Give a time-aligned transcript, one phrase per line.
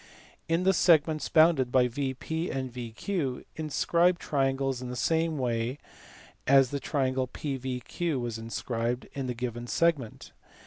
[0.49, 5.77] In the segments bounded by VP and VQ inscribe triangles in the same way
[6.47, 10.31] as the triangle PVQ was inscribed in the given segment.